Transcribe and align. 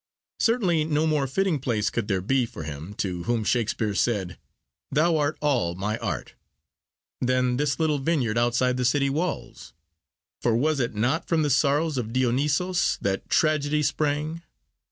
Certainly 0.39 0.85
no 0.85 1.05
more 1.05 1.27
fitting 1.27 1.59
place 1.59 1.91
could 1.91 2.07
there 2.07 2.21
be 2.23 2.47
for 2.47 2.63
him 2.63 2.95
to 2.95 3.21
whom 3.25 3.43
Shakespeare 3.43 3.93
said, 3.93 4.39
'thou 4.91 5.15
art 5.15 5.37
all 5.41 5.75
my 5.75 5.99
art,' 5.99 6.33
than 7.21 7.57
this 7.57 7.79
little 7.79 7.99
vineyard 7.99 8.35
outside 8.35 8.77
the 8.77 8.83
city 8.83 9.11
walls. 9.11 9.73
For 10.41 10.55
was 10.55 10.79
it 10.79 10.95
not 10.95 11.27
from 11.27 11.43
the 11.43 11.51
sorrows 11.51 11.99
of 11.99 12.13
Dionysos 12.13 12.97
that 13.01 13.29
Tragedy 13.29 13.83
sprang? 13.83 14.41